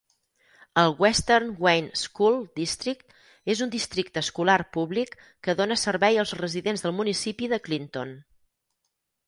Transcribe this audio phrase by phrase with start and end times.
[0.83, 3.13] El Western Wayne School District
[3.55, 8.19] és un districte escolar públic que dóna servei als residents del municipi de Clinton.